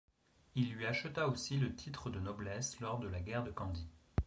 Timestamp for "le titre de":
1.57-2.19